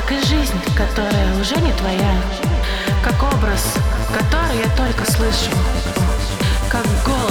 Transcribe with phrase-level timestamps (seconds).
[0.00, 2.14] как и жизнь, которая уже не твоя,
[3.02, 3.74] как образ,
[4.12, 5.50] который я только слышу,
[6.70, 7.29] как голос.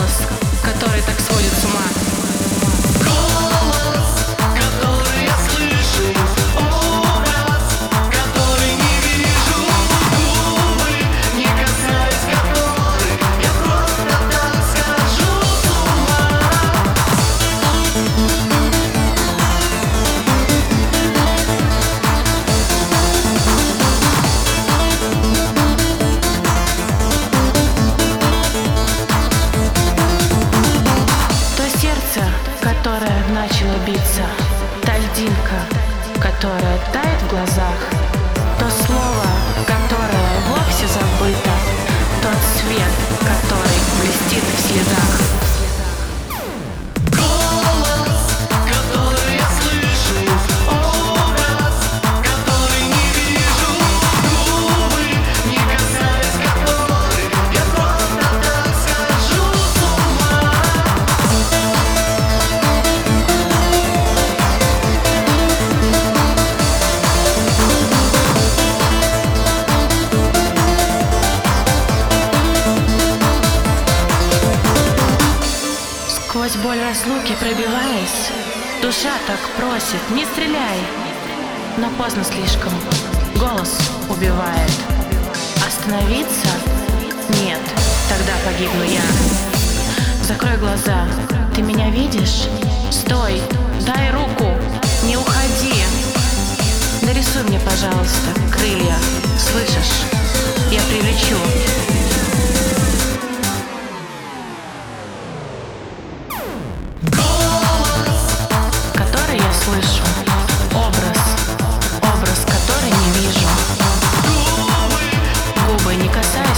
[32.69, 34.23] Сердце, которое начало биться,
[34.83, 35.65] та льдинка,
[36.19, 37.78] которая тает в глазах,
[76.89, 78.31] разлуки пробиваясь,
[78.81, 80.79] душа так просит, не стреляй.
[81.77, 82.73] Но поздно слишком,
[83.35, 83.77] голос
[84.09, 84.71] убивает.
[85.67, 86.49] Остановиться?
[87.43, 87.59] Нет,
[88.09, 89.03] тогда погибну я.
[90.23, 91.05] Закрой глаза,
[91.55, 92.47] ты меня видишь?
[92.89, 93.39] Стой,
[93.85, 94.51] дай руку,
[95.03, 95.75] не уходи.
[97.03, 98.97] Нарисуй мне, пожалуйста, крылья,
[99.37, 99.93] слышишь?
[100.71, 101.68] Я прилечу.
[116.09, 116.48] Because I